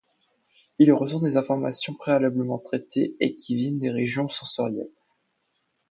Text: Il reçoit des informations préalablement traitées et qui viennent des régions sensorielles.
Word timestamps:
Il 0.79 0.91
reçoit 0.93 1.19
des 1.21 1.37
informations 1.37 1.93
préalablement 1.93 2.57
traitées 2.57 3.15
et 3.19 3.35
qui 3.35 3.53
viennent 3.53 3.77
des 3.77 3.91
régions 3.91 4.27
sensorielles. 4.27 4.89